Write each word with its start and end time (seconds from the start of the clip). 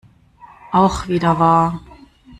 Auch 0.71 1.07
wieder 1.09 1.37
wahr. 1.37 1.79